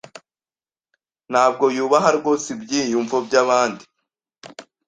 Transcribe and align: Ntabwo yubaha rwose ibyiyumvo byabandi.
Ntabwo 1.31 1.65
yubaha 1.75 2.09
rwose 2.17 2.45
ibyiyumvo 2.55 3.15
byabandi. 3.25 3.83